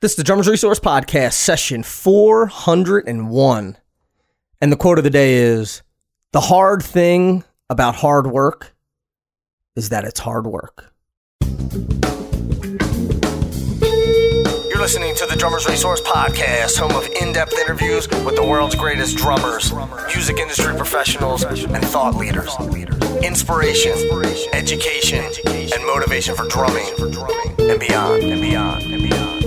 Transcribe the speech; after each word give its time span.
This 0.00 0.12
is 0.12 0.16
the 0.16 0.22
Drummers 0.22 0.46
Resource 0.46 0.78
Podcast, 0.78 1.32
session 1.32 1.82
401. 1.82 3.76
And 4.60 4.70
the 4.70 4.76
quote 4.76 4.98
of 4.98 5.02
the 5.02 5.10
day 5.10 5.34
is 5.34 5.82
The 6.30 6.38
hard 6.38 6.84
thing 6.84 7.42
about 7.68 7.96
hard 7.96 8.28
work 8.28 8.76
is 9.74 9.88
that 9.88 10.04
it's 10.04 10.20
hard 10.20 10.46
work. 10.46 10.92
You're 14.68 14.78
listening 14.78 15.16
to 15.16 15.26
the 15.26 15.34
Drummers 15.36 15.66
Resource 15.66 16.00
Podcast, 16.02 16.78
home 16.78 16.92
of 16.92 17.08
in 17.20 17.32
depth 17.32 17.54
interviews 17.58 18.08
with 18.08 18.36
the 18.36 18.46
world's 18.46 18.76
greatest 18.76 19.16
drummers, 19.16 19.72
music 20.14 20.38
industry 20.38 20.76
professionals, 20.76 21.42
and 21.42 21.84
thought 21.86 22.14
leaders. 22.14 22.54
Inspiration, 23.24 23.94
education, 24.52 25.24
and 25.44 25.84
motivation 25.86 26.36
for 26.36 26.46
drumming 26.46 26.86
and 27.58 27.80
beyond, 27.80 28.22
and 28.22 28.40
beyond, 28.40 28.82
and 28.84 29.02
beyond. 29.02 29.37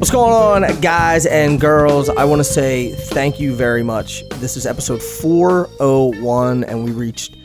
What's 0.00 0.10
going 0.10 0.32
on, 0.32 0.80
guys 0.80 1.26
and 1.26 1.60
girls? 1.60 2.08
I 2.08 2.24
want 2.24 2.40
to 2.40 2.44
say 2.44 2.94
thank 2.94 3.38
you 3.38 3.54
very 3.54 3.82
much. 3.82 4.26
This 4.36 4.56
is 4.56 4.64
episode 4.64 5.02
401, 5.02 6.64
and 6.64 6.84
we 6.84 6.90
reached 6.90 7.36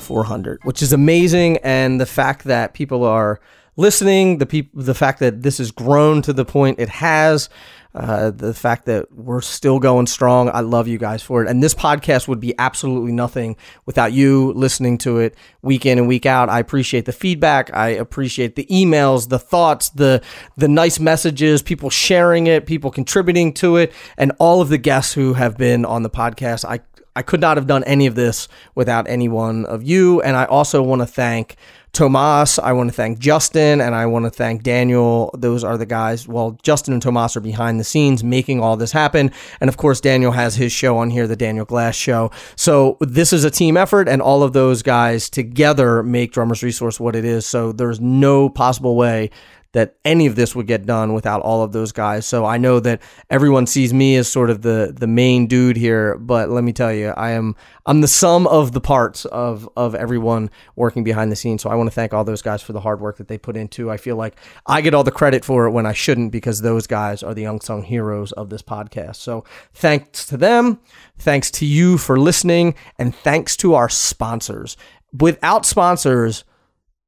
400, 0.00 0.58
which 0.64 0.82
is 0.82 0.92
amazing. 0.92 1.58
And 1.58 2.00
the 2.00 2.06
fact 2.06 2.42
that 2.46 2.74
people 2.74 3.04
are 3.04 3.38
listening, 3.76 4.38
the 4.38 4.46
people, 4.46 4.82
the 4.82 4.92
fact 4.92 5.20
that 5.20 5.42
this 5.42 5.58
has 5.58 5.70
grown 5.70 6.20
to 6.22 6.32
the 6.32 6.44
point 6.44 6.80
it 6.80 6.88
has, 6.88 7.48
uh, 7.94 8.30
the 8.30 8.54
fact 8.54 8.86
that 8.86 9.12
we're 9.12 9.40
still 9.40 9.78
going 9.78 10.06
strong. 10.06 10.48
I 10.48 10.60
love 10.60 10.86
you 10.86 10.98
guys 10.98 11.22
for 11.22 11.42
it. 11.42 11.48
And 11.48 11.62
this 11.62 11.74
podcast 11.74 12.28
would 12.28 12.40
be 12.40 12.54
absolutely 12.58 13.12
nothing 13.12 13.56
without 13.86 14.12
you 14.12 14.52
listening 14.52 14.98
to 14.98 15.18
it 15.18 15.36
week 15.62 15.84
in 15.86 15.98
and 15.98 16.06
week 16.06 16.26
out. 16.26 16.48
I 16.48 16.60
appreciate 16.60 17.04
the 17.04 17.12
feedback. 17.12 17.74
I 17.74 17.88
appreciate 17.88 18.54
the 18.54 18.66
emails, 18.66 19.28
the 19.28 19.38
thoughts, 19.38 19.88
the 19.90 20.22
the 20.56 20.68
nice 20.68 21.00
messages, 21.00 21.62
people 21.62 21.90
sharing 21.90 22.46
it, 22.46 22.66
people 22.66 22.90
contributing 22.90 23.52
to 23.54 23.76
it, 23.76 23.92
and 24.16 24.32
all 24.38 24.60
of 24.60 24.68
the 24.68 24.78
guests 24.78 25.14
who 25.14 25.34
have 25.34 25.56
been 25.56 25.84
on 25.84 26.02
the 26.02 26.10
podcast. 26.10 26.64
I 26.64 26.80
I 27.16 27.22
could 27.22 27.40
not 27.40 27.56
have 27.56 27.66
done 27.66 27.82
any 27.84 28.06
of 28.06 28.14
this 28.14 28.46
without 28.74 29.08
any 29.08 29.28
one 29.28 29.66
of 29.66 29.82
you. 29.82 30.22
And 30.22 30.36
I 30.36 30.44
also 30.44 30.80
want 30.80 31.02
to 31.02 31.06
thank 31.06 31.56
Tomas. 31.92 32.58
I 32.58 32.72
want 32.72 32.88
to 32.90 32.94
thank 32.94 33.18
Justin 33.18 33.80
and 33.80 33.94
I 33.94 34.06
want 34.06 34.24
to 34.24 34.30
thank 34.30 34.62
Daniel. 34.62 35.30
Those 35.36 35.64
are 35.64 35.76
the 35.76 35.86
guys. 35.86 36.28
Well, 36.28 36.58
Justin 36.62 36.92
and 36.92 37.02
Tomas 37.02 37.36
are 37.36 37.40
behind 37.40 37.80
the 37.80 37.84
scenes 37.84 38.22
making 38.22 38.60
all 38.60 38.76
this 38.76 38.92
happen. 38.92 39.32
And 39.60 39.68
of 39.68 39.76
course, 39.76 40.00
Daniel 40.00 40.32
has 40.32 40.54
his 40.54 40.72
show 40.72 40.98
on 40.98 41.10
here, 41.10 41.26
the 41.26 41.36
Daniel 41.36 41.64
Glass 41.64 41.96
Show. 41.96 42.30
So 42.56 42.96
this 43.00 43.32
is 43.32 43.44
a 43.44 43.50
team 43.50 43.76
effort, 43.76 44.08
and 44.08 44.22
all 44.22 44.42
of 44.42 44.52
those 44.52 44.82
guys 44.82 45.28
together 45.28 46.02
make 46.02 46.32
Drummers 46.32 46.62
Resource 46.62 47.00
what 47.00 47.16
it 47.16 47.24
is. 47.24 47.46
So 47.46 47.72
there's 47.72 48.00
no 48.00 48.48
possible 48.48 48.96
way 48.96 49.30
that 49.72 49.94
any 50.04 50.26
of 50.26 50.34
this 50.34 50.56
would 50.56 50.66
get 50.66 50.84
done 50.84 51.12
without 51.12 51.40
all 51.42 51.62
of 51.62 51.72
those 51.72 51.92
guys. 51.92 52.26
So 52.26 52.44
I 52.44 52.58
know 52.58 52.80
that 52.80 53.00
everyone 53.28 53.66
sees 53.66 53.94
me 53.94 54.16
as 54.16 54.28
sort 54.28 54.50
of 54.50 54.62
the 54.62 54.92
the 54.96 55.06
main 55.06 55.46
dude 55.46 55.76
here, 55.76 56.16
but 56.18 56.50
let 56.50 56.64
me 56.64 56.72
tell 56.72 56.92
you, 56.92 57.08
I 57.10 57.30
am 57.30 57.54
I'm 57.86 58.00
the 58.00 58.08
sum 58.08 58.46
of 58.48 58.72
the 58.72 58.80
parts 58.80 59.24
of 59.26 59.68
of 59.76 59.94
everyone 59.94 60.50
working 60.74 61.04
behind 61.04 61.30
the 61.30 61.36
scenes. 61.36 61.62
So 61.62 61.70
I 61.70 61.76
want 61.76 61.86
to 61.86 61.94
thank 61.94 62.12
all 62.12 62.24
those 62.24 62.42
guys 62.42 62.62
for 62.62 62.72
the 62.72 62.80
hard 62.80 63.00
work 63.00 63.18
that 63.18 63.28
they 63.28 63.38
put 63.38 63.56
into. 63.56 63.90
I 63.90 63.96
feel 63.96 64.16
like 64.16 64.36
I 64.66 64.80
get 64.80 64.94
all 64.94 65.04
the 65.04 65.12
credit 65.12 65.44
for 65.44 65.66
it 65.66 65.70
when 65.70 65.86
I 65.86 65.92
shouldn't 65.92 66.32
because 66.32 66.62
those 66.62 66.86
guys 66.86 67.22
are 67.22 67.34
the 67.34 67.44
unsung 67.44 67.84
heroes 67.84 68.32
of 68.32 68.50
this 68.50 68.62
podcast. 68.62 69.16
So 69.16 69.44
thanks 69.72 70.26
to 70.26 70.36
them, 70.36 70.80
thanks 71.18 71.50
to 71.52 71.66
you 71.66 71.96
for 71.96 72.18
listening, 72.18 72.74
and 72.98 73.14
thanks 73.14 73.56
to 73.58 73.74
our 73.74 73.88
sponsors. 73.88 74.76
Without 75.12 75.66
sponsors, 75.66 76.44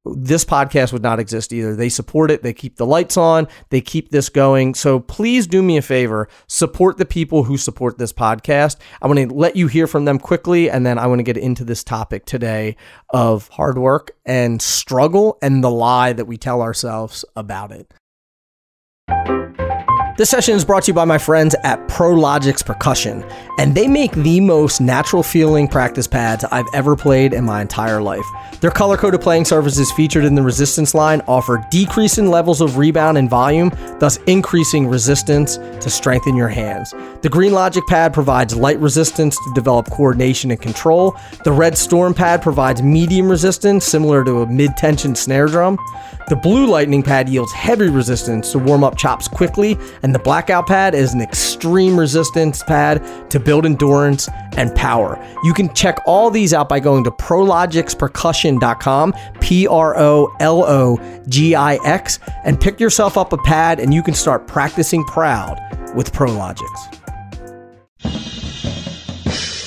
this 0.05 0.43
podcast 0.43 0.91
would 0.91 1.03
not 1.03 1.19
exist 1.19 1.53
either. 1.53 1.75
They 1.75 1.89
support 1.89 2.31
it, 2.31 2.43
they 2.43 2.53
keep 2.53 2.75
the 2.75 2.85
lights 2.85 3.17
on, 3.17 3.47
they 3.69 3.81
keep 3.81 4.09
this 4.09 4.29
going. 4.29 4.73
So 4.75 4.99
please 4.99 5.47
do 5.47 5.61
me 5.61 5.77
a 5.77 5.81
favor, 5.81 6.27
support 6.47 6.97
the 6.97 7.05
people 7.05 7.43
who 7.43 7.57
support 7.57 7.97
this 7.97 8.13
podcast. 8.13 8.77
I 9.01 9.07
want 9.07 9.19
to 9.19 9.33
let 9.33 9.55
you 9.55 9.67
hear 9.67 9.87
from 9.87 10.05
them 10.05 10.19
quickly, 10.19 10.69
and 10.69 10.85
then 10.85 10.97
I 10.97 11.07
want 11.07 11.19
to 11.19 11.23
get 11.23 11.37
into 11.37 11.63
this 11.63 11.83
topic 11.83 12.25
today 12.25 12.75
of 13.09 13.47
hard 13.49 13.77
work 13.77 14.11
and 14.25 14.61
struggle 14.61 15.37
and 15.41 15.63
the 15.63 15.71
lie 15.71 16.13
that 16.13 16.25
we 16.25 16.37
tell 16.37 16.61
ourselves 16.61 17.23
about 17.35 17.71
it. 17.71 17.93
This 20.15 20.29
session 20.29 20.55
is 20.55 20.63
brought 20.63 20.83
to 20.83 20.91
you 20.91 20.93
by 20.93 21.05
my 21.05 21.17
friends 21.17 21.55
at 21.63 21.87
Prologix 21.87 22.63
Percussion, 22.63 23.25
and 23.57 23.73
they 23.73 23.87
make 23.87 24.11
the 24.11 24.39
most 24.41 24.79
natural 24.79 25.23
feeling 25.23 25.67
practice 25.67 26.05
pads 26.05 26.43
I've 26.51 26.67
ever 26.71 26.95
played 26.95 27.33
in 27.33 27.43
my 27.43 27.61
entire 27.61 27.99
life. 27.99 28.25
Their 28.61 28.69
color 28.69 28.95
coded 28.95 29.21
playing 29.21 29.45
surfaces 29.45 29.91
featured 29.93 30.23
in 30.23 30.35
the 30.35 30.43
resistance 30.43 30.93
line 30.93 31.23
offer 31.27 31.65
decreasing 31.71 32.29
levels 32.29 32.61
of 32.61 32.77
rebound 32.77 33.17
and 33.17 33.27
volume, 33.27 33.71
thus 33.99 34.17
increasing 34.27 34.87
resistance 34.87 35.57
to 35.57 35.89
strengthen 35.89 36.35
your 36.35 36.47
hands. 36.47 36.93
The 37.23 37.29
Green 37.29 37.51
Logic 37.51 37.83
pad 37.87 38.13
provides 38.13 38.55
light 38.55 38.79
resistance 38.79 39.35
to 39.35 39.51
develop 39.55 39.89
coordination 39.89 40.51
and 40.51 40.61
control. 40.61 41.17
The 41.43 41.51
Red 41.51 41.75
Storm 41.75 42.13
pad 42.13 42.43
provides 42.43 42.83
medium 42.83 43.27
resistance, 43.27 43.83
similar 43.83 44.23
to 44.25 44.43
a 44.43 44.47
mid 44.47 44.77
tension 44.77 45.15
snare 45.15 45.47
drum. 45.47 45.79
The 46.29 46.37
Blue 46.37 46.65
Lightning 46.65 47.03
pad 47.03 47.27
yields 47.27 47.51
heavy 47.51 47.89
resistance 47.89 48.53
to 48.53 48.59
warm 48.59 48.83
up 48.83 48.97
chops 48.97 49.27
quickly, 49.27 49.77
and 50.03 50.15
the 50.15 50.19
Blackout 50.19 50.67
pad 50.67 50.95
is 50.95 51.13
an 51.13 51.21
extreme 51.21 51.99
resistance 51.99 52.63
pad 52.63 53.29
to 53.29 53.39
build 53.39 53.65
endurance 53.65 54.29
and 54.55 54.73
power. 54.73 55.19
You 55.43 55.53
can 55.53 55.73
check 55.73 55.99
all 56.05 56.29
these 56.29 56.53
out 56.53 56.69
by 56.69 56.79
going 56.79 57.03
to 57.03 57.11
prologixpercussion.com, 57.11 59.13
P 59.41 59.67
R 59.67 59.97
O 59.97 60.33
L 60.39 60.63
O 60.63 61.21
G 61.27 61.55
I 61.55 61.75
X, 61.83 62.19
and 62.45 62.59
pick 62.59 62.79
yourself 62.79 63.17
up 63.17 63.33
a 63.33 63.37
pad 63.37 63.81
and 63.81 63.93
you 63.93 64.01
can 64.01 64.13
start 64.13 64.47
practicing 64.47 65.03
proud 65.03 65.59
with 65.93 66.13
Prologix. 66.13 67.02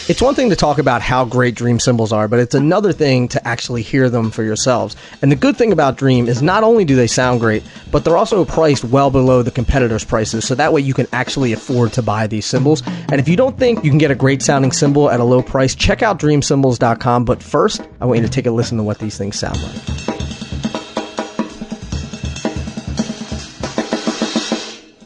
It's 0.09 0.23
one 0.23 0.37
thing 0.37 0.51
to 0.51 0.57
talk 0.57 0.79
about 0.79 1.03
how 1.03 1.25
great 1.25 1.57
Dream 1.57 1.81
cymbals 1.81 2.13
are, 2.13 2.29
but 2.29 2.39
it's 2.39 2.55
another 2.55 2.93
thing 2.93 3.27
to 3.27 3.45
actually 3.49 3.83
hear 3.83 4.09
them 4.09 4.31
for 4.31 4.45
yourselves. 4.45 4.95
And 5.21 5.33
the 5.33 5.37
good 5.37 5.57
thing 5.57 5.73
about 5.73 5.97
Dream 5.97 6.29
is 6.29 6.41
not 6.41 6.63
only 6.63 6.85
do 6.85 6.95
they 6.95 7.09
sound 7.09 7.41
great, 7.41 7.65
but 7.91 8.05
they're 8.05 8.17
also 8.17 8.45
priced 8.45 8.85
well 8.85 9.11
below 9.11 9.43
the 9.43 9.51
competitors' 9.51 10.05
prices, 10.05 10.47
so 10.47 10.55
that 10.55 10.73
way 10.73 10.81
you 10.81 10.95
can 10.95 11.09
actually 11.13 11.53
afford 11.53 11.93
to 11.95 12.03
buy 12.03 12.29
these 12.29 12.47
cymbals. 12.47 12.85
And 13.11 13.15
if 13.15 13.27
you 13.27 13.37
don't 13.37 13.59
think 13.59 13.83
you 13.83 13.91
can 13.91 13.99
get 13.99 14.13
a 14.13 14.15
great 14.15 14.43
sounding 14.43 14.71
cymbal 14.71 15.11
at 15.11 15.19
a 15.19 15.25
low 15.25 15.43
price, 15.43 15.75
check 15.75 16.03
out 16.03 16.21
dreamcymbals.com. 16.21 17.25
But 17.25 17.43
first, 17.43 17.83
I 18.01 18.07
want 18.07 18.21
you 18.21 18.27
to 18.27 18.33
take 18.33 18.47
a 18.47 18.53
listen 18.53 18.79
to 18.79 18.85
what 18.85 19.01
these 19.01 19.19
things 19.19 19.37
sound 19.37 19.61
like. 19.61 19.83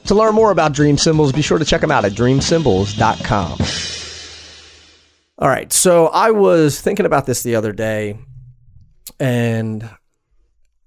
To 0.09 0.15
learn 0.15 0.35
more 0.35 0.51
about 0.51 0.75
Dream 0.75 0.99
Cymbals, 0.99 1.33
be 1.33 1.41
sure 1.41 1.59
to 1.59 1.65
check 1.65 1.81
them 1.81 1.91
out 1.91 2.05
at 2.05 2.13
dreamcymbals.com. 2.13 4.00
All 5.41 5.49
right. 5.49 5.73
So 5.73 6.09
I 6.09 6.33
was 6.33 6.79
thinking 6.83 7.07
about 7.07 7.25
this 7.25 7.43
the 7.43 7.55
other 7.55 7.73
day, 7.73 8.19
and 9.19 9.89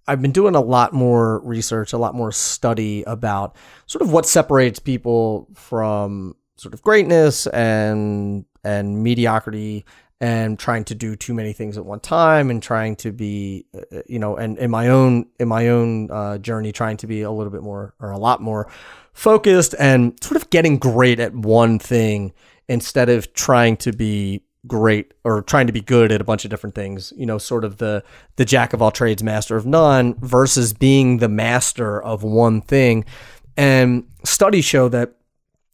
I've 0.08 0.22
been 0.22 0.32
doing 0.32 0.54
a 0.54 0.62
lot 0.62 0.94
more 0.94 1.40
research, 1.40 1.92
a 1.92 1.98
lot 1.98 2.14
more 2.14 2.32
study 2.32 3.02
about 3.08 3.56
sort 3.88 4.04
of 4.04 4.12
what 4.12 4.28
separates 4.28 4.78
people 4.78 5.48
from 5.56 6.36
sort 6.58 6.76
of 6.76 6.84
greatness 6.84 7.48
and 7.48 8.46
and 8.64 9.04
mediocrity 9.04 9.86
and 10.22 10.60
trying 10.60 10.84
to 10.86 10.96
do 10.96 11.16
too 11.16 11.34
many 11.34 11.52
things 11.52 11.76
at 11.76 11.84
one 11.84 12.00
time 12.00 12.52
and 12.52 12.62
trying 12.62 12.96
to 12.98 13.12
be 13.12 13.66
uh, 13.76 14.02
you 14.06 14.20
know 14.20 14.36
and 14.36 14.60
in 14.60 14.70
my 14.70 14.88
own 14.88 15.26
in 15.40 15.48
my 15.48 15.70
own 15.70 16.12
uh, 16.12 16.38
journey 16.38 16.72
trying 16.72 16.98
to 16.98 17.08
be 17.08 17.24
a 17.24 17.32
little 17.32 17.52
bit 17.52 17.64
more 17.64 17.96
or 18.00 18.12
a 18.12 18.20
lot 18.20 18.40
more 18.40 18.72
focused 19.14 19.74
and 19.80 20.14
sort 20.24 20.40
of 20.40 20.50
getting 20.52 20.78
great 20.78 21.20
at 21.20 21.34
one 21.34 21.80
thing 21.80 22.32
instead 22.68 23.10
of 23.10 23.34
trying 23.34 23.78
to 23.78 23.92
be 23.92 24.44
great 24.66 25.14
or 25.24 25.42
trying 25.42 25.68
to 25.68 25.74
be 25.74 25.82
good 25.82 26.12
at 26.12 26.22
a 26.22 26.24
bunch 26.24 26.46
of 26.46 26.50
different 26.50 26.74
things 26.74 27.12
you 27.18 27.26
know 27.26 27.38
sort 27.38 27.66
of 27.66 27.78
the 27.78 28.02
the 28.38 28.46
jack 28.46 28.72
of 28.72 28.82
all 28.82 28.92
trades 28.92 29.22
master 29.22 29.58
of 29.58 29.66
none 29.66 30.16
versus 30.22 30.72
being 30.74 31.18
the 31.18 31.30
master 31.30 32.02
of 32.02 32.24
one 32.24 32.62
thing. 32.62 33.06
And 33.56 34.08
studies 34.24 34.66
show 34.66 34.90
that 34.90 35.16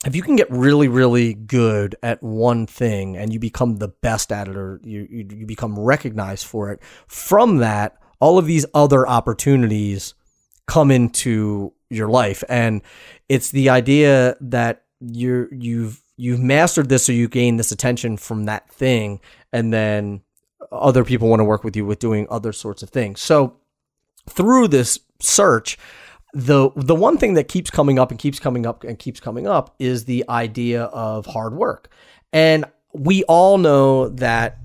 if 0.05 0.15
you 0.15 0.21
can 0.21 0.35
get 0.35 0.49
really 0.49 0.87
really 0.87 1.33
good 1.33 1.95
at 2.01 2.21
one 2.23 2.65
thing 2.65 3.15
and 3.15 3.31
you 3.31 3.39
become 3.39 3.77
the 3.77 3.89
best 3.89 4.31
at 4.31 4.47
it 4.47 4.55
or 4.55 4.81
you 4.83 5.07
you, 5.09 5.27
you 5.29 5.45
become 5.45 5.77
recognized 5.77 6.45
for 6.45 6.71
it 6.71 6.81
from 7.07 7.57
that 7.57 7.97
all 8.19 8.37
of 8.37 8.45
these 8.45 8.65
other 8.73 9.07
opportunities 9.07 10.13
come 10.67 10.91
into 10.91 11.73
your 11.89 12.07
life. 12.09 12.43
And 12.47 12.81
it's 13.27 13.51
the 13.51 13.69
idea 13.69 14.35
that 14.41 14.83
you're 14.99 15.53
you've 15.53 16.01
you've 16.19 16.41
mastered 16.41 16.89
this 16.89 17.05
so 17.05 17.11
you 17.11 17.29
gain 17.29 17.55
this 17.55 17.71
attention 17.71 18.17
from 18.17 18.45
that 18.45 18.69
thing 18.69 19.21
and 19.53 19.73
then 19.73 20.21
other 20.71 21.05
people 21.05 21.29
want 21.29 21.39
to 21.39 21.45
work 21.45 21.63
with 21.63 21.75
you 21.75 21.85
with 21.85 21.97
doing 21.97 22.27
other 22.29 22.51
sorts 22.51 22.83
of 22.83 22.89
things. 22.89 23.21
So 23.21 23.55
through 24.27 24.67
this 24.67 24.99
search 25.19 25.77
the 26.33 26.69
the 26.75 26.93
one 26.93 27.17
thing 27.17 27.33
that 27.33 27.47
keeps 27.47 27.71
coming 27.71 27.97
up 27.97 28.11
and 28.11 28.19
keeps 28.19 28.39
coming 28.39 28.65
up 28.65 28.83
and 28.83 28.99
keeps 28.99 29.19
coming 29.19 29.47
up 29.47 29.73
is 29.79 30.05
the 30.05 30.23
idea 30.29 30.83
of 30.83 31.25
hard 31.25 31.55
work. 31.55 31.89
And 32.31 32.65
we 32.93 33.23
all 33.23 33.57
know 33.57 34.09
that 34.09 34.59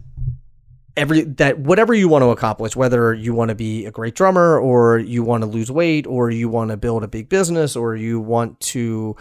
every 0.96 1.22
that 1.22 1.58
whatever 1.58 1.94
you 1.94 2.08
want 2.08 2.22
to 2.22 2.28
accomplish 2.28 2.76
whether 2.76 3.12
you 3.12 3.34
want 3.34 3.48
to 3.48 3.54
be 3.54 3.84
a 3.86 3.90
great 3.90 4.14
drummer 4.14 4.58
or 4.58 4.98
you 4.98 5.22
want 5.24 5.42
to 5.42 5.46
lose 5.48 5.70
weight 5.70 6.06
or 6.06 6.30
you 6.30 6.48
want 6.48 6.70
to 6.70 6.76
build 6.76 7.02
a 7.02 7.08
big 7.08 7.28
business 7.28 7.74
or 7.74 7.96
you 7.96 8.20
want 8.20 8.58
to 8.60 9.16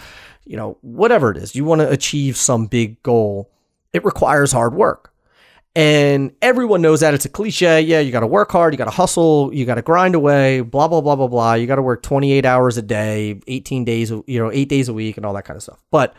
you 0.45 0.57
know 0.57 0.77
whatever 0.81 1.31
it 1.31 1.37
is 1.37 1.55
you 1.55 1.65
want 1.65 1.81
to 1.81 1.89
achieve 1.89 2.37
some 2.37 2.65
big 2.65 3.01
goal 3.03 3.51
it 3.93 4.03
requires 4.03 4.51
hard 4.51 4.73
work 4.73 5.13
and 5.75 6.31
everyone 6.41 6.81
knows 6.81 6.99
that 6.99 7.13
it's 7.13 7.25
a 7.25 7.29
cliche 7.29 7.81
yeah 7.81 7.99
you 7.99 8.11
got 8.11 8.19
to 8.19 8.27
work 8.27 8.51
hard 8.51 8.73
you 8.73 8.77
got 8.77 8.85
to 8.85 8.91
hustle 8.91 9.53
you 9.53 9.65
got 9.65 9.75
to 9.75 9.81
grind 9.81 10.15
away 10.15 10.61
blah 10.61 10.87
blah 10.87 11.01
blah 11.01 11.15
blah 11.15 11.27
blah 11.27 11.53
you 11.53 11.65
got 11.65 11.75
to 11.75 11.81
work 11.81 12.03
28 12.03 12.45
hours 12.45 12.77
a 12.77 12.81
day 12.81 13.39
18 13.47 13.85
days 13.85 14.11
you 14.11 14.39
know 14.39 14.51
8 14.51 14.69
days 14.69 14.89
a 14.89 14.93
week 14.93 15.17
and 15.17 15.25
all 15.25 15.33
that 15.33 15.45
kind 15.45 15.57
of 15.57 15.63
stuff 15.63 15.83
but 15.91 16.13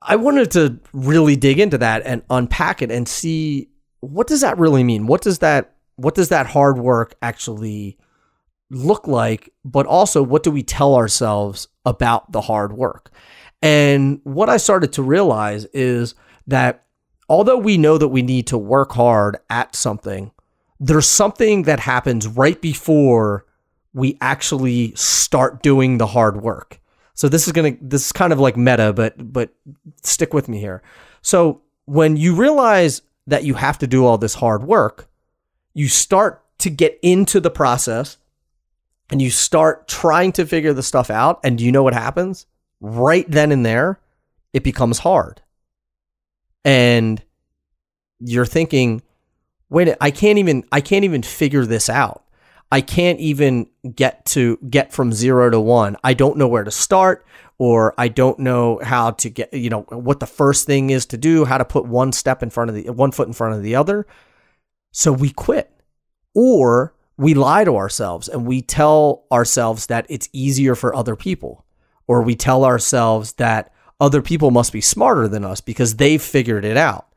I 0.00 0.16
wanted 0.16 0.50
to 0.52 0.78
really 0.92 1.36
dig 1.36 1.58
into 1.58 1.78
that 1.78 2.02
and 2.04 2.22
unpack 2.30 2.82
it 2.82 2.90
and 2.90 3.08
see 3.08 3.68
what 4.00 4.28
does 4.28 4.42
that 4.42 4.58
really 4.58 4.84
mean? 4.84 5.06
What 5.06 5.22
does 5.22 5.40
that 5.40 5.74
what 5.96 6.14
does 6.14 6.28
that 6.28 6.46
hard 6.46 6.78
work 6.78 7.16
actually 7.20 7.98
look 8.70 9.08
like? 9.08 9.52
But 9.64 9.86
also 9.86 10.22
what 10.22 10.42
do 10.42 10.50
we 10.50 10.62
tell 10.62 10.94
ourselves 10.94 11.68
about 11.88 12.30
the 12.30 12.42
hard 12.42 12.72
work? 12.72 13.10
And 13.62 14.20
what 14.24 14.48
I 14.48 14.58
started 14.58 14.92
to 14.94 15.02
realize 15.02 15.64
is 15.66 16.14
that 16.46 16.84
although 17.28 17.58
we 17.58 17.76
know 17.76 17.98
that 17.98 18.08
we 18.08 18.22
need 18.22 18.46
to 18.48 18.58
work 18.58 18.92
hard 18.92 19.38
at 19.50 19.74
something, 19.74 20.30
there's 20.78 21.08
something 21.08 21.62
that 21.64 21.80
happens 21.80 22.28
right 22.28 22.60
before 22.60 23.46
we 23.92 24.16
actually 24.20 24.94
start 24.94 25.62
doing 25.62 25.98
the 25.98 26.06
hard 26.06 26.42
work. 26.42 26.80
So 27.14 27.28
this 27.28 27.46
is 27.46 27.52
going 27.52 27.76
to 27.76 27.84
this 27.84 28.06
is 28.06 28.12
kind 28.12 28.32
of 28.32 28.38
like 28.38 28.56
meta 28.56 28.92
but 28.92 29.32
but 29.32 29.50
stick 30.02 30.32
with 30.32 30.48
me 30.48 30.60
here. 30.60 30.82
So 31.20 31.62
when 31.86 32.16
you 32.16 32.36
realize 32.36 33.02
that 33.26 33.44
you 33.44 33.54
have 33.54 33.78
to 33.78 33.86
do 33.86 34.04
all 34.04 34.18
this 34.18 34.34
hard 34.34 34.62
work, 34.62 35.08
you 35.74 35.88
start 35.88 36.44
to 36.58 36.70
get 36.70 36.98
into 37.02 37.40
the 37.40 37.50
process 37.50 38.18
and 39.10 39.22
you 39.22 39.30
start 39.30 39.88
trying 39.88 40.32
to 40.32 40.46
figure 40.46 40.72
the 40.72 40.82
stuff 40.82 41.10
out. 41.10 41.40
And 41.44 41.60
you 41.60 41.72
know 41.72 41.82
what 41.82 41.94
happens? 41.94 42.46
Right 42.80 43.28
then 43.30 43.52
and 43.52 43.64
there, 43.64 44.00
it 44.52 44.62
becomes 44.62 44.98
hard. 44.98 45.42
And 46.64 47.22
you're 48.20 48.46
thinking, 48.46 49.02
wait, 49.70 49.94
I 50.00 50.10
can't 50.10 50.38
even 50.38 50.64
I 50.72 50.80
can't 50.80 51.04
even 51.04 51.22
figure 51.22 51.64
this 51.64 51.88
out. 51.88 52.24
I 52.70 52.82
can't 52.82 53.18
even 53.18 53.68
get 53.94 54.26
to 54.26 54.58
get 54.68 54.92
from 54.92 55.12
zero 55.12 55.48
to 55.48 55.60
one. 55.60 55.96
I 56.04 56.12
don't 56.12 56.36
know 56.36 56.48
where 56.48 56.64
to 56.64 56.70
start 56.70 57.26
or 57.56 57.94
I 57.96 58.08
don't 58.08 58.38
know 58.38 58.78
how 58.82 59.12
to 59.12 59.30
get, 59.30 59.54
you 59.54 59.70
know, 59.70 59.82
what 59.82 60.20
the 60.20 60.26
first 60.26 60.66
thing 60.66 60.90
is 60.90 61.06
to 61.06 61.16
do, 61.16 61.44
how 61.44 61.58
to 61.58 61.64
put 61.64 61.86
one 61.86 62.12
step 62.12 62.42
in 62.42 62.50
front 62.50 62.70
of 62.70 62.76
the 62.76 62.90
one 62.90 63.10
foot 63.10 63.26
in 63.26 63.32
front 63.32 63.54
of 63.54 63.62
the 63.62 63.74
other. 63.74 64.06
So 64.92 65.12
we 65.12 65.30
quit. 65.30 65.72
Or 66.34 66.94
we 67.18 67.34
lie 67.34 67.64
to 67.64 67.76
ourselves 67.76 68.28
and 68.28 68.46
we 68.46 68.62
tell 68.62 69.24
ourselves 69.30 69.86
that 69.86 70.06
it's 70.08 70.28
easier 70.32 70.74
for 70.74 70.94
other 70.94 71.16
people. 71.16 71.64
Or 72.06 72.22
we 72.22 72.36
tell 72.36 72.64
ourselves 72.64 73.34
that 73.34 73.72
other 74.00 74.22
people 74.22 74.50
must 74.50 74.72
be 74.72 74.80
smarter 74.80 75.28
than 75.28 75.44
us 75.44 75.60
because 75.60 75.96
they've 75.96 76.22
figured 76.22 76.64
it 76.64 76.76
out. 76.76 77.08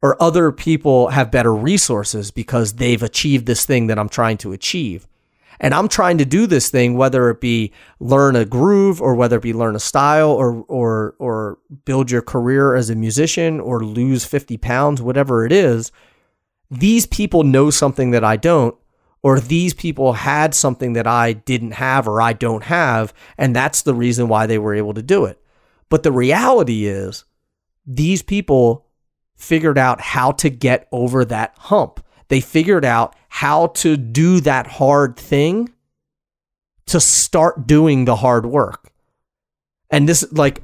Or 0.00 0.20
other 0.22 0.52
people 0.52 1.08
have 1.08 1.32
better 1.32 1.54
resources 1.54 2.30
because 2.30 2.74
they've 2.74 3.02
achieved 3.02 3.46
this 3.46 3.66
thing 3.66 3.88
that 3.88 3.98
I'm 3.98 4.08
trying 4.08 4.38
to 4.38 4.52
achieve. 4.52 5.08
And 5.60 5.74
I'm 5.74 5.88
trying 5.88 6.18
to 6.18 6.24
do 6.24 6.46
this 6.46 6.70
thing, 6.70 6.96
whether 6.96 7.28
it 7.30 7.40
be 7.40 7.72
learn 7.98 8.36
a 8.36 8.44
groove 8.44 9.02
or 9.02 9.16
whether 9.16 9.38
it 9.38 9.42
be 9.42 9.52
learn 9.52 9.74
a 9.74 9.80
style 9.80 10.30
or 10.30 10.64
or 10.68 11.16
or 11.18 11.58
build 11.84 12.12
your 12.12 12.22
career 12.22 12.76
as 12.76 12.90
a 12.90 12.94
musician 12.94 13.58
or 13.58 13.84
lose 13.84 14.24
50 14.24 14.56
pounds, 14.58 15.02
whatever 15.02 15.44
it 15.44 15.50
is. 15.50 15.90
These 16.70 17.06
people 17.06 17.42
know 17.42 17.70
something 17.70 18.12
that 18.12 18.22
I 18.22 18.36
don't, 18.36 18.76
or 19.22 19.40
these 19.40 19.74
people 19.74 20.12
had 20.12 20.54
something 20.54 20.92
that 20.92 21.06
I 21.06 21.32
didn't 21.32 21.72
have 21.72 22.06
or 22.06 22.20
I 22.20 22.32
don't 22.32 22.64
have, 22.64 23.12
and 23.36 23.54
that's 23.54 23.82
the 23.82 23.94
reason 23.94 24.28
why 24.28 24.46
they 24.46 24.58
were 24.58 24.74
able 24.74 24.94
to 24.94 25.02
do 25.02 25.24
it. 25.24 25.40
But 25.88 26.02
the 26.02 26.12
reality 26.12 26.86
is, 26.86 27.24
these 27.86 28.22
people 28.22 28.86
figured 29.36 29.78
out 29.78 30.00
how 30.00 30.32
to 30.32 30.50
get 30.50 30.88
over 30.92 31.24
that 31.24 31.54
hump. 31.58 32.04
They 32.28 32.40
figured 32.40 32.84
out 32.84 33.16
how 33.28 33.68
to 33.68 33.96
do 33.96 34.40
that 34.40 34.66
hard 34.66 35.16
thing 35.16 35.72
to 36.86 37.00
start 37.00 37.66
doing 37.66 38.04
the 38.04 38.16
hard 38.16 38.46
work. 38.46 38.92
And 39.90 40.08
this, 40.08 40.30
like, 40.32 40.62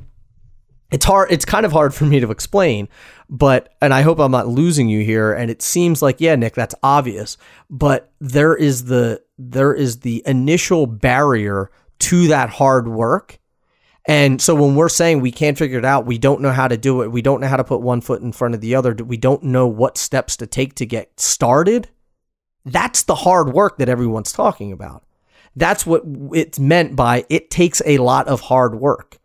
it's 0.90 1.04
hard, 1.04 1.32
it's 1.32 1.44
kind 1.44 1.64
of 1.64 1.72
hard 1.72 1.94
for 1.94 2.04
me 2.04 2.20
to 2.20 2.30
explain, 2.30 2.88
but, 3.28 3.74
and 3.80 3.94
I 3.94 4.02
hope 4.02 4.18
I'm 4.18 4.30
not 4.30 4.48
losing 4.48 4.88
you 4.88 5.04
here. 5.04 5.32
And 5.32 5.50
it 5.50 5.62
seems 5.62 6.02
like, 6.02 6.20
yeah, 6.20 6.36
Nick, 6.36 6.54
that's 6.54 6.74
obvious, 6.82 7.36
but 7.70 8.12
there 8.20 8.54
is 8.54 8.84
the, 8.84 9.22
there 9.38 9.74
is 9.74 10.00
the 10.00 10.22
initial 10.26 10.86
barrier 10.86 11.70
to 12.00 12.28
that 12.28 12.50
hard 12.50 12.88
work 12.88 13.38
and 14.06 14.40
so 14.40 14.54
when 14.54 14.74
we're 14.74 14.90
saying 14.90 15.20
we 15.20 15.32
can't 15.32 15.56
figure 15.56 15.78
it 15.78 15.84
out, 15.84 16.04
we 16.04 16.18
don't 16.18 16.42
know 16.42 16.52
how 16.52 16.68
to 16.68 16.76
do 16.76 17.02
it, 17.02 17.10
we 17.10 17.22
don't 17.22 17.40
know 17.40 17.48
how 17.48 17.56
to 17.56 17.64
put 17.64 17.80
one 17.80 18.02
foot 18.02 18.20
in 18.20 18.32
front 18.32 18.54
of 18.54 18.60
the 18.60 18.74
other, 18.74 18.92
we 18.94 19.16
don't 19.16 19.42
know 19.42 19.66
what 19.66 19.96
steps 19.96 20.36
to 20.38 20.46
take 20.46 20.74
to 20.74 20.86
get 20.86 21.18
started, 21.18 21.88
that's 22.66 23.02
the 23.04 23.14
hard 23.14 23.52
work 23.52 23.78
that 23.78 23.88
everyone's 23.88 24.32
talking 24.32 24.72
about. 24.72 25.04
That's 25.56 25.86
what 25.86 26.02
it's 26.32 26.58
meant 26.58 26.96
by 26.96 27.24
it 27.30 27.50
takes 27.50 27.80
a 27.86 27.98
lot 27.98 28.26
of 28.26 28.40
hard 28.42 28.74
work. 28.74 29.18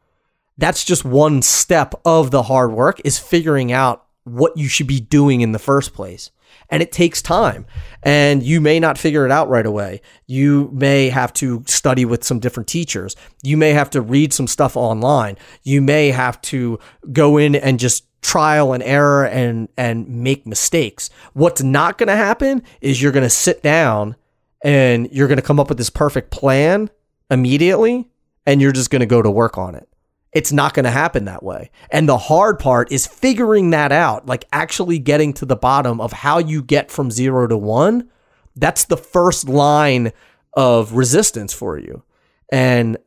That's 0.59 0.83
just 0.83 1.05
one 1.05 1.41
step 1.41 1.95
of 2.03 2.31
the 2.31 2.43
hard 2.43 2.73
work 2.73 2.99
is 3.05 3.17
figuring 3.17 3.71
out 3.71 4.05
what 4.25 4.57
you 4.57 4.67
should 4.67 4.87
be 4.87 4.99
doing 4.99 5.41
in 5.41 5.53
the 5.53 5.59
first 5.59 5.93
place 5.93 6.31
and 6.69 6.83
it 6.83 6.91
takes 6.91 7.21
time. 7.21 7.65
And 8.03 8.43
you 8.43 8.61
may 8.61 8.79
not 8.79 8.97
figure 8.97 9.25
it 9.25 9.31
out 9.31 9.49
right 9.49 9.65
away. 9.65 10.01
You 10.27 10.69
may 10.73 11.09
have 11.09 11.33
to 11.33 11.63
study 11.65 12.05
with 12.05 12.23
some 12.23 12.39
different 12.39 12.67
teachers. 12.67 13.15
You 13.41 13.57
may 13.57 13.71
have 13.71 13.89
to 13.91 14.01
read 14.01 14.33
some 14.33 14.47
stuff 14.47 14.75
online. 14.77 15.37
You 15.63 15.81
may 15.81 16.11
have 16.11 16.41
to 16.41 16.79
go 17.11 17.37
in 17.37 17.55
and 17.55 17.79
just 17.79 18.05
trial 18.21 18.73
and 18.73 18.83
error 18.83 19.25
and 19.25 19.69
and 19.77 20.07
make 20.09 20.45
mistakes. 20.45 21.09
What's 21.33 21.63
not 21.63 21.97
going 21.97 22.07
to 22.07 22.15
happen 22.15 22.63
is 22.81 23.01
you're 23.01 23.13
going 23.13 23.23
to 23.23 23.29
sit 23.29 23.63
down 23.63 24.15
and 24.61 25.09
you're 25.11 25.27
going 25.29 25.37
to 25.37 25.41
come 25.41 25.59
up 25.59 25.69
with 25.69 25.77
this 25.77 25.89
perfect 25.89 26.31
plan 26.31 26.89
immediately 27.31 28.09
and 28.45 28.61
you're 28.61 28.73
just 28.73 28.89
going 28.89 28.99
to 28.99 29.05
go 29.05 29.21
to 29.21 29.31
work 29.31 29.57
on 29.57 29.75
it 29.75 29.87
it's 30.31 30.51
not 30.51 30.73
going 30.73 30.85
to 30.85 30.91
happen 30.91 31.25
that 31.25 31.43
way. 31.43 31.71
And 31.91 32.07
the 32.07 32.17
hard 32.17 32.59
part 32.59 32.91
is 32.91 33.07
figuring 33.07 33.71
that 33.71 33.91
out, 33.91 34.25
like 34.25 34.45
actually 34.51 34.99
getting 34.99 35.33
to 35.33 35.45
the 35.45 35.55
bottom 35.55 35.99
of 35.99 36.13
how 36.13 36.37
you 36.37 36.61
get 36.61 36.91
from 36.91 37.09
zero 37.09 37.47
to 37.47 37.57
one. 37.57 38.09
That's 38.55 38.85
the 38.85 38.97
first 38.97 39.49
line 39.49 40.11
of 40.53 40.93
resistance 40.93 41.53
for 41.53 41.79
you. 41.79 42.03
And 42.51 42.97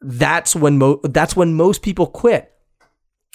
that's 0.00 0.56
when 0.56 0.78
mo- 0.78 1.00
that's 1.04 1.36
when 1.36 1.54
most 1.54 1.82
people 1.82 2.06
quit 2.06 2.51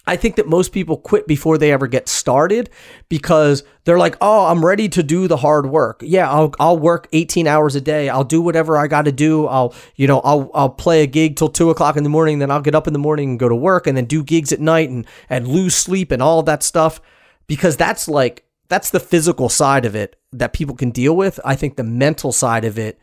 I 0.08 0.16
think 0.16 0.38
that 0.38 0.48
most 0.48 0.72
people 0.72 0.98
quit 0.98 1.28
before 1.28 1.58
they 1.58 1.72
ever 1.72 1.86
get 1.86 2.08
started 2.08 2.70
because 3.10 3.64
they're 3.84 3.98
like, 3.98 4.16
"Oh, 4.22 4.46
I'm 4.46 4.66
ready 4.66 4.88
to 4.90 5.04
do 5.04 5.28
the 5.28 5.38
hard 5.38 5.68
work. 5.68 6.02
Yeah, 6.02 6.32
I'll 6.32 6.54
I'll 6.60 6.80
work 6.80 7.08
18 7.12 7.46
hours 7.46 7.76
a 7.76 7.82
day. 7.82 8.08
I'll 8.08 8.24
do 8.24 8.42
whatever 8.42 8.78
I 8.78 8.88
got 8.88 9.04
to 9.04 9.12
do. 9.12 9.48
I'll 9.48 9.76
you 9.98 10.08
know 10.08 10.22
I'll 10.22 10.50
I'll 10.54 10.70
play 10.70 11.04
a 11.04 11.08
gig 11.08 11.36
till 11.36 11.50
two 11.50 11.70
o'clock 11.70 11.98
in 11.98 12.04
the 12.04 12.10
morning. 12.10 12.40
Then 12.40 12.50
I'll 12.50 12.62
get 12.62 12.74
up 12.74 12.88
in 12.88 12.94
the 12.94 13.00
morning 13.00 13.32
and 13.32 13.40
go 13.40 13.50
to 13.50 13.56
work, 13.56 13.86
and 13.86 13.98
then 13.98 14.06
do 14.06 14.24
gigs 14.24 14.54
at 14.54 14.62
night 14.62 14.90
and 14.90 15.06
and 15.30 15.48
lose 15.48 15.76
sleep 15.76 16.12
and 16.12 16.22
all 16.24 16.42
that 16.44 16.64
stuff 16.64 17.02
because 17.48 17.76
that's 17.76 18.08
like 18.08 18.46
that's 18.70 18.90
the 18.90 19.00
physical 19.02 19.50
side 19.50 19.86
of 19.86 19.96
it 19.96 20.16
that 20.32 20.54
people 20.54 20.76
can 20.76 20.92
deal 20.92 21.16
with. 21.16 21.40
I 21.44 21.56
think 21.56 21.76
the 21.76 21.84
mental 21.84 22.32
side 22.32 22.64
of 22.64 22.80
it 22.80 22.98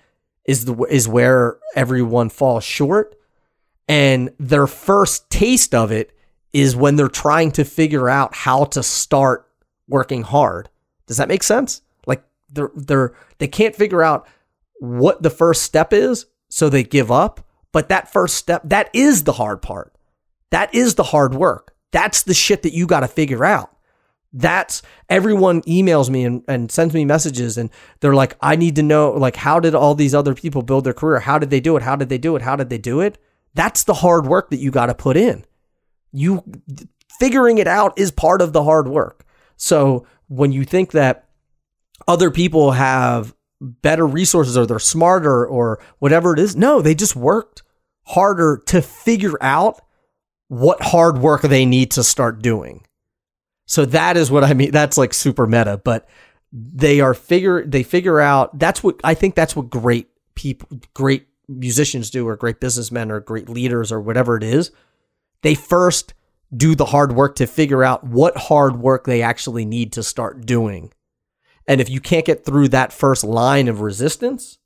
is 0.47 0.65
the 0.65 0.75
is 0.85 1.07
where 1.07 1.59
everyone 1.75 2.31
falls 2.31 2.65
short, 2.65 3.15
and 3.89 4.31
their 4.39 4.67
first 4.67 5.29
taste 5.29 5.75
of 5.75 5.93
it 5.93 6.14
is 6.55 6.77
when 6.77 6.95
they're 6.97 7.09
trying 7.09 7.51
to 7.51 7.65
figure 7.65 8.09
out 8.09 8.35
how 8.35 8.65
to 8.65 8.83
start 8.83 9.51
working 9.89 10.23
hard. 10.23 10.71
Does 11.07 11.19
that 11.19 11.29
make 11.29 11.43
sense? 11.43 11.83
Like 12.07 12.25
they're 12.49 12.71
they're 12.75 13.15
they 13.39 13.49
can't 13.49 13.77
figure 13.77 14.03
out 14.03 14.27
what 14.79 15.23
the 15.23 15.31
first 15.31 15.63
step 15.63 15.93
is, 15.93 16.27
so 16.49 16.69
they 16.69 16.85
give 16.85 17.11
up. 17.11 17.47
But 17.73 17.89
that 17.89 18.11
first 18.11 18.37
step, 18.37 18.63
that 18.65 18.89
is 18.95 19.25
the 19.25 19.33
hard 19.33 19.61
part. 19.61 19.97
That 20.51 20.73
is 20.73 20.95
the 20.95 21.03
hard 21.03 21.35
work. 21.35 21.75
That's 21.91 22.23
the 22.23 22.35
shit 22.35 22.63
that 22.63 22.73
you 22.73 22.87
got 22.87 23.01
to 23.01 23.09
figure 23.09 23.45
out. 23.45 23.77
That's 24.33 24.83
everyone 25.09 25.63
emails 25.63 26.09
me 26.09 26.25
and, 26.25 26.45
and 26.47 26.71
sends 26.71 26.95
me 26.95 27.05
messages 27.05 27.59
and 27.59 27.71
they're 28.01 28.15
like, 28.15 28.37
I 28.41 28.57
need 28.57 28.77
to 28.77 28.83
know, 28.83 29.13
like, 29.13 29.37
how 29.37 29.61
did 29.61 29.75
all 29.75 29.95
these 29.95 30.15
other 30.15 30.35
people 30.35 30.63
build 30.63 30.85
their 30.85 30.93
career? 30.93 31.21
How 31.21 31.39
did 31.39 31.51
they 31.51 31.61
do 31.61 31.77
it? 31.77 31.83
How 31.83 31.97
did 31.97 32.09
they 32.09 32.19
do 32.19 32.35
it? 32.37 32.43
How 32.43 32.57
did 32.57 32.69
they 32.69 32.79
do 32.79 33.01
it? 33.01 33.19
That's 33.55 33.85
the 33.85 33.95
hard 33.95 34.27
work 34.27 34.51
that 34.51 34.59
you 34.59 34.71
got 34.73 34.87
to 34.87 34.95
put 34.95 35.17
in 35.17 35.45
you 36.15 36.43
figuring 37.19 37.59
it 37.59 37.67
out 37.67 37.99
is 37.99 38.11
part 38.11 38.41
of 38.41 38.53
the 38.53 38.63
hard 38.63 38.89
work. 38.89 39.27
So 39.57 40.07
when 40.29 40.53
you 40.53 40.65
think 40.65 40.93
that 40.93 41.29
other 42.09 42.31
people 42.31 42.73
have 42.73 43.35
better 43.61 44.07
resources 44.07 44.57
or 44.57 44.67
they're 44.67 44.79
smarter 44.79 45.47
or 45.47 45.81
whatever 45.99 46.33
it 46.33 46.39
is, 46.39 46.57
no, 46.57 46.81
they 46.81 46.95
just 46.95 47.17
worked 47.17 47.63
harder 48.07 48.63
to 48.67 48.81
figure 48.81 49.37
out 49.41 49.81
what 50.49 50.83
hard 50.83 51.19
work 51.19 51.43
they 51.43 51.67
need 51.67 51.91
to 51.93 52.05
start 52.05 52.43
doing. 52.43 52.85
So 53.67 53.87
that 53.87 54.17
is 54.17 54.31
what 54.31 54.45
I 54.45 54.55
mean. 54.55 54.71
That's 54.71 54.99
like 54.99 55.15
super 55.15 55.47
meta, 55.47 55.81
but 55.83 56.09
they 56.53 57.01
are 57.01 57.15
figure 57.15 57.67
they 57.67 57.83
figure 57.83 58.21
out 58.21 58.59
that's 58.59 58.83
what 58.83 59.01
I 59.03 59.15
think 59.15 59.35
that's 59.35 59.57
what 59.57 59.71
great 59.71 60.09
people 60.35 60.69
great 60.93 61.27
musicians 61.49 62.11
do 62.11 62.29
or 62.29 62.37
great 62.37 62.61
businessmen 62.61 63.11
or 63.11 63.21
great 63.21 63.49
leaders 63.49 63.91
or 63.91 64.01
whatever 64.01 64.37
it 64.37 64.45
is. 64.45 64.71
They 65.45 65.55
first 65.55 66.15
do 66.57 66.75
the 66.75 66.87
hard 66.87 67.13
work 67.13 67.37
to 67.37 67.47
figure 67.47 67.85
out 67.85 68.03
what 68.03 68.35
hard 68.35 68.77
work 68.77 69.05
they 69.05 69.21
actually 69.21 69.67
need 69.67 69.93
to 69.93 70.03
start 70.03 70.47
doing. 70.47 70.91
And 71.69 71.83
if 71.83 71.91
you 71.91 72.01
can't 72.01 72.25
get 72.25 72.47
through 72.47 72.69
that 72.69 72.95
first 72.95 73.25
line 73.25 73.69
of 73.69 73.83
resistance, 73.83 74.59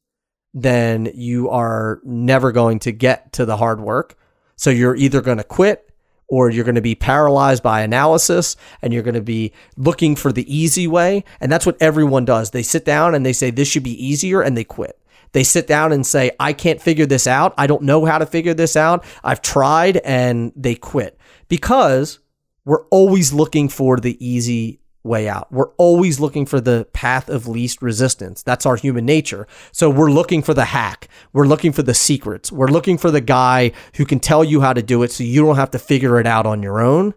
then 0.54 1.10
you 1.14 1.50
are 1.50 2.00
never 2.04 2.52
going 2.52 2.78
to 2.80 2.92
get 2.92 3.32
to 3.32 3.44
the 3.44 3.56
hard 3.56 3.80
work. 3.80 4.16
So 4.54 4.70
you're 4.70 4.94
either 4.94 5.20
going 5.20 5.38
to 5.38 5.44
quit 5.44 5.92
or 6.28 6.48
you're 6.48 6.64
going 6.64 6.76
to 6.76 6.80
be 6.80 6.94
paralyzed 6.94 7.62
by 7.64 7.80
analysis 7.80 8.54
and 8.80 8.92
you're 8.92 9.02
going 9.02 9.14
to 9.14 9.20
be 9.20 9.52
looking 9.76 10.14
for 10.14 10.30
the 10.30 10.54
easy 10.54 10.86
way. 10.86 11.24
And 11.40 11.50
that's 11.50 11.66
what 11.66 11.80
everyone 11.80 12.24
does. 12.24 12.52
They 12.52 12.62
sit 12.62 12.84
down 12.84 13.16
and 13.16 13.26
they 13.26 13.32
say, 13.32 13.50
this 13.50 13.66
should 13.66 13.82
be 13.82 14.06
easier, 14.06 14.42
and 14.42 14.56
they 14.56 14.64
quit. 14.64 14.96
They 15.32 15.44
sit 15.44 15.66
down 15.66 15.92
and 15.92 16.06
say, 16.06 16.30
I 16.40 16.52
can't 16.52 16.80
figure 16.80 17.06
this 17.06 17.26
out. 17.26 17.54
I 17.58 17.66
don't 17.66 17.82
know 17.82 18.04
how 18.04 18.18
to 18.18 18.26
figure 18.26 18.54
this 18.54 18.76
out. 18.76 19.04
I've 19.22 19.42
tried, 19.42 19.98
and 19.98 20.52
they 20.56 20.74
quit 20.74 21.18
because 21.48 22.18
we're 22.64 22.84
always 22.86 23.32
looking 23.32 23.68
for 23.68 23.98
the 23.98 24.16
easy 24.24 24.80
way 25.02 25.28
out. 25.28 25.50
We're 25.50 25.72
always 25.74 26.20
looking 26.20 26.44
for 26.44 26.60
the 26.60 26.86
path 26.92 27.28
of 27.28 27.48
least 27.48 27.80
resistance. 27.82 28.42
That's 28.42 28.66
our 28.66 28.76
human 28.76 29.06
nature. 29.06 29.46
So 29.72 29.88
we're 29.88 30.10
looking 30.10 30.42
for 30.42 30.54
the 30.54 30.66
hack. 30.66 31.08
We're 31.32 31.46
looking 31.46 31.72
for 31.72 31.82
the 31.82 31.94
secrets. 31.94 32.52
We're 32.52 32.68
looking 32.68 32.98
for 32.98 33.10
the 33.10 33.20
guy 33.20 33.72
who 33.96 34.04
can 34.04 34.20
tell 34.20 34.44
you 34.44 34.60
how 34.60 34.72
to 34.72 34.82
do 34.82 35.02
it 35.02 35.10
so 35.10 35.24
you 35.24 35.42
don't 35.42 35.56
have 35.56 35.70
to 35.72 35.78
figure 35.78 36.20
it 36.20 36.26
out 36.26 36.46
on 36.46 36.62
your 36.62 36.80
own. 36.80 37.14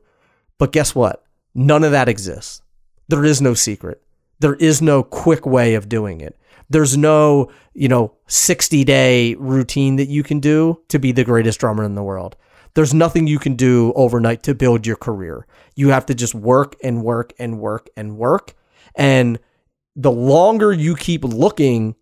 But 0.58 0.72
guess 0.72 0.96
what? 0.96 1.24
None 1.53 1.84
of 1.84 1.91
that 1.91 2.08
exists. 2.08 2.62
There 3.10 3.25
is 3.25 3.41
no 3.41 3.53
secret. 3.53 4.01
There 4.39 4.56
is 4.56 4.82
no 4.82 5.03
quick 5.03 5.46
way 5.46 5.75
of 5.75 5.89
doing 5.89 6.22
it. 6.22 6.39
There's 6.72 6.98
no, 6.98 7.51
you 7.74 7.90
know, 7.90 8.13
60 8.28 8.86
day 8.86 9.36
routine 9.36 9.98
that 9.98 10.08
you 10.08 10.24
can 10.24 10.40
do 10.40 10.82
to 10.88 11.00
be 11.00 11.12
the 11.12 11.25
greatest 11.25 11.60
drummer 11.60 11.84
in 11.84 11.96
the 11.96 12.04
world. 12.04 12.38
There's 12.75 12.94
nothing 12.94 13.28
you 13.28 13.40
can 13.40 13.56
do 13.56 13.92
overnight 13.94 14.44
to 14.44 14.56
build 14.56 14.88
your 14.88 14.96
career. 14.96 15.46
You 15.75 15.90
have 15.90 16.06
to 16.06 16.16
just 16.16 16.34
work 16.34 16.78
and 16.82 17.04
work 17.04 17.34
and 17.38 17.60
work 17.60 17.90
and 17.98 18.18
work. 18.18 18.54
And 18.96 19.38
the 19.98 20.12
longer 20.12 20.72
you 20.72 20.96
keep 20.96 21.25
looking 21.25 21.96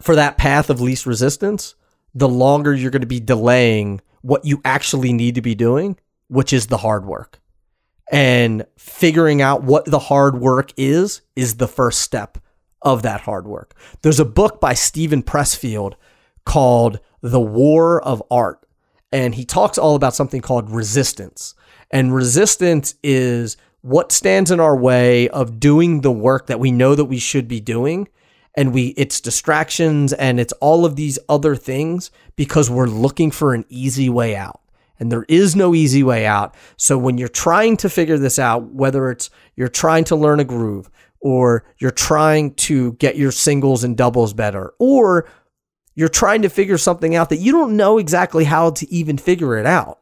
for 0.00 0.16
that 0.16 0.38
path 0.38 0.70
of 0.70 0.80
least 0.80 1.04
resistance, 1.04 1.74
the 2.14 2.28
longer 2.28 2.72
you're 2.72 2.90
going 2.90 3.02
to 3.02 3.06
be 3.06 3.20
delaying 3.20 4.00
what 4.22 4.46
you 4.46 4.62
actually 4.64 5.12
need 5.12 5.34
to 5.34 5.42
be 5.42 5.54
doing, 5.54 5.98
which 6.28 6.54
is 6.54 6.68
the 6.68 6.78
hard 6.78 7.04
work. 7.04 7.38
And 8.10 8.64
figuring 8.78 9.42
out 9.42 9.62
what 9.62 9.84
the 9.84 9.98
hard 9.98 10.40
work 10.40 10.72
is, 10.78 11.20
is 11.36 11.56
the 11.56 11.68
first 11.68 12.00
step 12.00 12.38
of 12.84 13.02
that 13.02 13.22
hard 13.22 13.46
work. 13.46 13.74
There's 14.02 14.20
a 14.20 14.24
book 14.24 14.60
by 14.60 14.74
Steven 14.74 15.22
Pressfield 15.22 15.94
called 16.44 17.00
The 17.22 17.40
War 17.40 18.02
of 18.02 18.22
Art 18.30 18.64
and 19.14 19.36
he 19.36 19.44
talks 19.44 19.78
all 19.78 19.94
about 19.94 20.16
something 20.16 20.40
called 20.40 20.68
resistance. 20.68 21.54
And 21.92 22.12
resistance 22.12 22.96
is 23.04 23.56
what 23.80 24.10
stands 24.10 24.50
in 24.50 24.58
our 24.58 24.76
way 24.76 25.28
of 25.28 25.60
doing 25.60 26.00
the 26.00 26.10
work 26.10 26.48
that 26.48 26.58
we 26.58 26.72
know 26.72 26.96
that 26.96 27.04
we 27.04 27.20
should 27.20 27.46
be 27.46 27.60
doing 27.60 28.08
and 28.56 28.74
we 28.74 28.88
it's 28.96 29.20
distractions 29.20 30.12
and 30.12 30.40
it's 30.40 30.52
all 30.54 30.84
of 30.84 30.96
these 30.96 31.18
other 31.28 31.54
things 31.54 32.10
because 32.34 32.68
we're 32.68 32.86
looking 32.86 33.30
for 33.30 33.54
an 33.54 33.64
easy 33.68 34.08
way 34.08 34.34
out 34.34 34.60
and 34.98 35.12
there 35.12 35.26
is 35.28 35.54
no 35.54 35.74
easy 35.74 36.02
way 36.02 36.24
out 36.24 36.54
so 36.76 36.96
when 36.96 37.18
you're 37.18 37.28
trying 37.28 37.76
to 37.76 37.90
figure 37.90 38.16
this 38.16 38.38
out 38.38 38.72
whether 38.72 39.10
it's 39.10 39.28
you're 39.54 39.68
trying 39.68 40.04
to 40.04 40.16
learn 40.16 40.40
a 40.40 40.44
groove 40.44 40.88
or 41.24 41.64
you're 41.78 41.90
trying 41.90 42.52
to 42.54 42.92
get 42.92 43.16
your 43.16 43.32
singles 43.32 43.82
and 43.82 43.96
doubles 43.96 44.34
better 44.34 44.74
or 44.78 45.26
you're 45.94 46.06
trying 46.06 46.42
to 46.42 46.50
figure 46.50 46.76
something 46.76 47.16
out 47.16 47.30
that 47.30 47.38
you 47.38 47.50
don't 47.50 47.78
know 47.78 47.96
exactly 47.96 48.44
how 48.44 48.70
to 48.70 48.92
even 48.92 49.16
figure 49.16 49.56
it 49.56 49.64
out. 49.64 50.00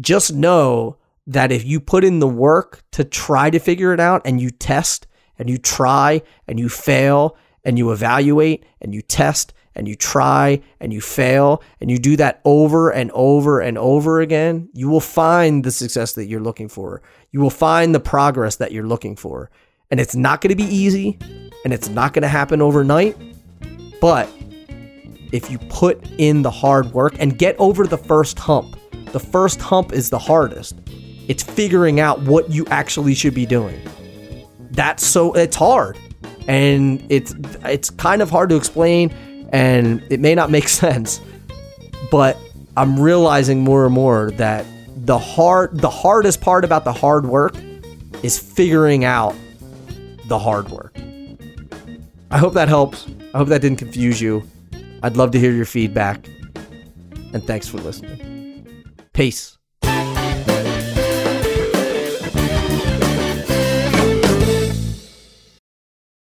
Just 0.00 0.32
know 0.32 0.96
that 1.26 1.50
if 1.50 1.64
you 1.64 1.80
put 1.80 2.04
in 2.04 2.20
the 2.20 2.28
work 2.28 2.84
to 2.92 3.02
try 3.02 3.50
to 3.50 3.58
figure 3.58 3.92
it 3.92 3.98
out 3.98 4.22
and 4.24 4.40
you 4.40 4.50
test 4.50 5.08
and 5.38 5.50
you 5.50 5.58
try 5.58 6.22
and 6.46 6.60
you 6.60 6.68
fail 6.68 7.36
and 7.64 7.76
you 7.76 7.90
evaluate 7.90 8.64
and 8.80 8.94
you 8.94 9.02
test 9.02 9.52
and 9.74 9.88
you 9.88 9.96
try 9.96 10.62
and 10.78 10.92
you 10.92 11.00
fail 11.00 11.64
and 11.80 11.90
you 11.90 11.98
do 11.98 12.16
that 12.16 12.40
over 12.44 12.90
and 12.90 13.10
over 13.10 13.60
and 13.60 13.76
over 13.76 14.20
again, 14.20 14.68
you 14.72 14.88
will 14.88 15.00
find 15.00 15.64
the 15.64 15.72
success 15.72 16.12
that 16.12 16.26
you're 16.26 16.40
looking 16.40 16.68
for. 16.68 17.02
You 17.32 17.40
will 17.40 17.50
find 17.50 17.92
the 17.92 18.00
progress 18.00 18.54
that 18.56 18.70
you're 18.70 18.86
looking 18.86 19.16
for. 19.16 19.50
And 19.90 20.00
it's 20.00 20.14
not 20.14 20.40
going 20.40 20.50
to 20.50 20.56
be 20.56 20.64
easy 20.64 21.18
and 21.64 21.72
it's 21.72 21.88
not 21.88 22.12
going 22.12 22.22
to 22.22 22.28
happen 22.28 22.60
overnight, 22.60 23.16
but 24.00 24.28
if 25.32 25.50
you 25.50 25.58
put 25.58 26.02
in 26.18 26.42
the 26.42 26.50
hard 26.50 26.92
work 26.92 27.14
and 27.18 27.38
get 27.38 27.56
over 27.58 27.86
the 27.86 27.98
first 27.98 28.38
hump. 28.38 28.76
The 29.12 29.20
first 29.20 29.60
hump 29.60 29.92
is 29.92 30.10
the 30.10 30.18
hardest. 30.18 30.78
It's 31.28 31.42
figuring 31.42 32.00
out 32.00 32.20
what 32.22 32.50
you 32.50 32.66
actually 32.66 33.14
should 33.14 33.34
be 33.34 33.46
doing. 33.46 33.80
That's 34.70 35.06
so 35.06 35.32
it's 35.34 35.56
hard. 35.56 35.98
And 36.46 37.04
it's 37.10 37.34
it's 37.64 37.90
kind 37.90 38.22
of 38.22 38.30
hard 38.30 38.48
to 38.50 38.56
explain 38.56 39.10
and 39.52 40.02
it 40.10 40.20
may 40.20 40.34
not 40.34 40.50
make 40.50 40.68
sense. 40.84 41.20
But 42.10 42.38
I'm 42.76 42.98
realizing 42.98 43.60
more 43.64 43.84
and 43.84 43.94
more 43.94 44.30
that 44.32 44.64
the 44.96 45.18
hard 45.18 45.78
the 45.78 45.90
hardest 45.90 46.40
part 46.40 46.64
about 46.64 46.84
the 46.84 46.92
hard 46.92 47.26
work 47.26 47.54
is 48.22 48.38
figuring 48.38 49.04
out 49.04 49.34
the 50.28 50.38
hard 50.38 50.70
work. 50.70 50.96
I 52.30 52.38
hope 52.38 52.54
that 52.54 52.68
helps. 52.68 53.06
I 53.34 53.38
hope 53.38 53.48
that 53.48 53.60
didn't 53.60 53.78
confuse 53.78 54.20
you. 54.20 54.42
I'd 55.02 55.16
love 55.16 55.30
to 55.32 55.38
hear 55.38 55.52
your 55.52 55.64
feedback. 55.64 56.28
And 57.32 57.42
thanks 57.44 57.68
for 57.68 57.78
listening. 57.78 58.84
Peace. 59.12 59.57